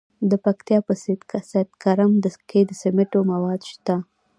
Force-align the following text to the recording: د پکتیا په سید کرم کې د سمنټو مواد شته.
د 0.29 0.31
پکتیا 0.45 0.79
په 0.87 0.93
سید 1.51 1.69
کرم 1.83 2.11
کې 2.49 2.59
د 2.65 2.71
سمنټو 2.81 3.19
مواد 3.31 3.61
شته. 3.71 3.95